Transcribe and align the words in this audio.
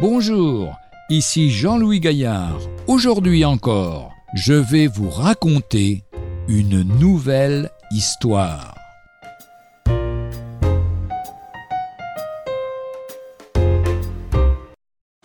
Bonjour, 0.00 0.78
ici 1.10 1.50
Jean-Louis 1.50 2.00
Gaillard. 2.00 2.58
Aujourd'hui 2.86 3.44
encore, 3.44 4.14
je 4.32 4.54
vais 4.54 4.86
vous 4.86 5.10
raconter 5.10 6.04
une 6.48 6.80
nouvelle 6.98 7.68
histoire. 7.90 8.74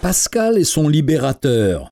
Pascal 0.00 0.56
est 0.56 0.64
son 0.64 0.88
libérateur. 0.88 1.90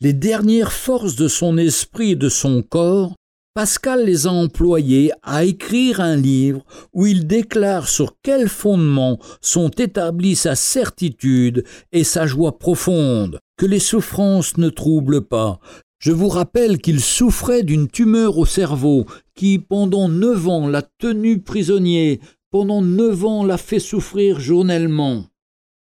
Les 0.00 0.12
dernières 0.12 0.72
forces 0.72 1.14
de 1.14 1.28
son 1.28 1.56
esprit 1.56 2.12
et 2.12 2.16
de 2.16 2.28
son 2.28 2.62
corps 2.62 3.14
Pascal 3.58 4.04
les 4.04 4.28
a 4.28 4.30
employés 4.30 5.10
à 5.24 5.42
écrire 5.42 6.00
un 6.00 6.14
livre 6.14 6.64
où 6.92 7.06
il 7.06 7.26
déclare 7.26 7.88
sur 7.88 8.14
quel 8.22 8.48
fondement 8.48 9.18
sont 9.40 9.70
établies 9.70 10.36
sa 10.36 10.54
certitude 10.54 11.64
et 11.90 12.04
sa 12.04 12.24
joie 12.28 12.60
profonde, 12.60 13.40
que 13.56 13.66
les 13.66 13.80
souffrances 13.80 14.58
ne 14.58 14.68
troublent 14.68 15.26
pas. 15.26 15.58
Je 15.98 16.12
vous 16.12 16.28
rappelle 16.28 16.78
qu'il 16.78 17.00
souffrait 17.00 17.64
d'une 17.64 17.88
tumeur 17.88 18.38
au 18.38 18.46
cerveau 18.46 19.06
qui, 19.34 19.58
pendant 19.58 20.08
neuf 20.08 20.46
ans, 20.46 20.68
l'a 20.68 20.82
tenu 20.82 21.40
prisonnier, 21.40 22.20
pendant 22.52 22.80
neuf 22.80 23.24
ans 23.24 23.44
l'a 23.44 23.58
fait 23.58 23.80
souffrir 23.80 24.38
journellement. 24.38 25.24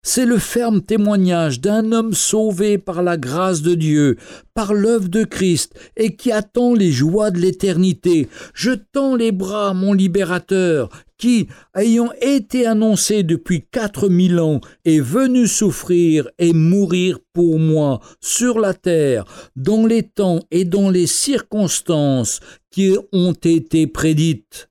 C'est 0.01 0.25
le 0.25 0.37
ferme 0.37 0.81
témoignage 0.81 1.59
d'un 1.59 1.91
homme 1.91 2.13
sauvé 2.13 2.77
par 2.77 3.03
la 3.03 3.17
grâce 3.17 3.61
de 3.61 3.75
Dieu, 3.75 4.15
par 4.53 4.73
l'œuvre 4.73 5.09
de 5.09 5.25
Christ, 5.25 5.73
et 5.97 6.15
qui 6.15 6.31
attend 6.31 6.73
les 6.73 6.91
joies 6.91 7.31
de 7.31 7.39
l'éternité. 7.39 8.29
Je 8.53 8.71
tends 8.71 9.17
les 9.17 9.33
bras 9.33 9.69
à 9.69 9.73
mon 9.73 9.91
libérateur, 9.91 10.89
qui, 11.17 11.47
ayant 11.75 12.11
été 12.21 12.65
annoncé 12.65 13.23
depuis 13.23 13.65
quatre 13.69 14.07
mille 14.07 14.39
ans, 14.39 14.61
est 14.85 15.01
venu 15.01 15.47
souffrir 15.47 16.29
et 16.39 16.53
mourir 16.53 17.19
pour 17.33 17.59
moi 17.59 17.99
sur 18.21 18.57
la 18.57 18.73
terre, 18.73 19.25
dans 19.57 19.85
les 19.85 20.03
temps 20.03 20.39
et 20.49 20.63
dans 20.63 20.89
les 20.89 21.07
circonstances 21.07 22.39
qui 22.71 22.95
ont 23.11 23.33
été 23.33 23.85
prédites. 23.85 24.69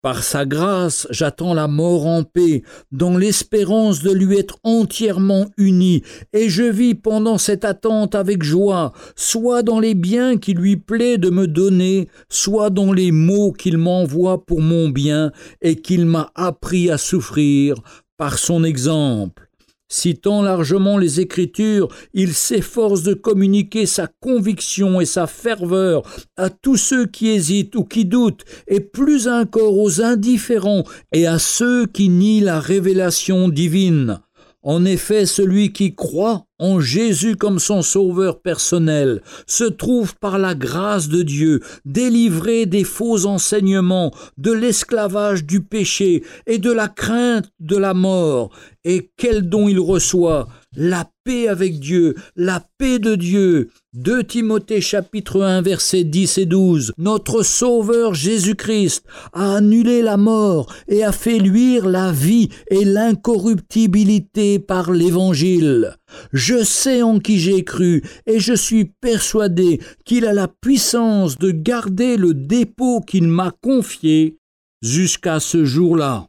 Par 0.00 0.22
sa 0.22 0.46
grâce, 0.46 1.08
j'attends 1.10 1.54
la 1.54 1.66
mort 1.66 2.06
en 2.06 2.22
paix, 2.22 2.62
dans 2.92 3.18
l'espérance 3.18 4.00
de 4.00 4.12
lui 4.12 4.38
être 4.38 4.58
entièrement 4.62 5.46
uni, 5.56 6.04
et 6.32 6.48
je 6.48 6.62
vis 6.62 6.94
pendant 6.94 7.36
cette 7.36 7.64
attente 7.64 8.14
avec 8.14 8.44
joie, 8.44 8.92
soit 9.16 9.64
dans 9.64 9.80
les 9.80 9.96
biens 9.96 10.36
qu'il 10.36 10.58
lui 10.58 10.76
plaît 10.76 11.18
de 11.18 11.30
me 11.30 11.48
donner, 11.48 12.08
soit 12.28 12.70
dans 12.70 12.92
les 12.92 13.10
maux 13.10 13.50
qu'il 13.50 13.76
m'envoie 13.76 14.46
pour 14.46 14.60
mon 14.60 14.88
bien, 14.88 15.32
et 15.62 15.74
qu'il 15.74 16.06
m'a 16.06 16.30
appris 16.36 16.90
à 16.90 16.96
souffrir 16.96 17.74
par 18.16 18.38
son 18.38 18.62
exemple. 18.62 19.47
Citant 19.90 20.42
largement 20.42 20.98
les 20.98 21.20
Écritures, 21.20 21.88
il 22.12 22.34
s'efforce 22.34 23.02
de 23.02 23.14
communiquer 23.14 23.86
sa 23.86 24.06
conviction 24.20 25.00
et 25.00 25.06
sa 25.06 25.26
ferveur 25.26 26.02
à 26.36 26.50
tous 26.50 26.76
ceux 26.76 27.06
qui 27.06 27.28
hésitent 27.28 27.74
ou 27.74 27.84
qui 27.84 28.04
doutent, 28.04 28.44
et 28.66 28.80
plus 28.80 29.28
encore 29.28 29.78
aux 29.78 30.02
indifférents 30.02 30.84
et 31.12 31.26
à 31.26 31.38
ceux 31.38 31.86
qui 31.86 32.10
nient 32.10 32.40
la 32.40 32.60
révélation 32.60 33.48
divine. 33.48 34.20
En 34.62 34.84
effet, 34.84 35.24
celui 35.24 35.72
qui 35.72 35.94
croit 35.94 36.47
en 36.58 36.80
Jésus 36.80 37.36
comme 37.36 37.58
son 37.58 37.82
sauveur 37.82 38.40
personnel 38.40 39.22
se 39.46 39.64
trouve 39.64 40.16
par 40.16 40.38
la 40.38 40.54
grâce 40.54 41.08
de 41.08 41.22
Dieu 41.22 41.60
délivré 41.84 42.66
des 42.66 42.84
faux 42.84 43.26
enseignements, 43.26 44.12
de 44.36 44.52
l'esclavage 44.52 45.44
du 45.44 45.62
péché 45.62 46.24
et 46.46 46.58
de 46.58 46.72
la 46.72 46.88
crainte 46.88 47.50
de 47.60 47.76
la 47.76 47.94
mort. 47.94 48.50
Et 48.84 49.10
quel 49.16 49.48
don 49.48 49.68
il 49.68 49.80
reçoit 49.80 50.48
La 50.76 51.10
paix 51.24 51.48
avec 51.48 51.80
Dieu, 51.80 52.14
la 52.36 52.62
paix 52.76 52.98
de 52.98 53.14
Dieu. 53.14 53.70
2 53.94 54.22
Timothée 54.22 54.82
chapitre 54.82 55.40
1 55.40 55.62
versets 55.62 56.04
10 56.04 56.38
et 56.38 56.44
12. 56.44 56.92
Notre 56.98 57.42
Sauveur 57.42 58.12
Jésus-Christ 58.12 59.02
a 59.32 59.56
annulé 59.56 60.02
la 60.02 60.18
mort 60.18 60.70
et 60.86 61.02
a 61.04 61.12
fait 61.12 61.38
luire 61.38 61.88
la 61.88 62.12
vie 62.12 62.50
et 62.70 62.84
l'incorruptibilité 62.84 64.58
par 64.58 64.92
l'Évangile. 64.92 65.96
Je 66.34 66.62
sais 66.62 67.00
en 67.00 67.18
qui 67.18 67.38
j'ai 67.38 67.64
cru, 67.64 68.02
et 68.26 68.38
je 68.38 68.52
suis 68.52 68.84
persuadé 68.84 69.80
qu'il 70.04 70.26
a 70.26 70.34
la 70.34 70.48
puissance 70.48 71.38
de 71.38 71.50
garder 71.50 72.18
le 72.18 72.34
dépôt 72.34 73.00
qu'il 73.00 73.26
m'a 73.26 73.52
confié 73.62 74.36
jusqu'à 74.82 75.40
ce 75.40 75.64
jour-là. 75.64 76.28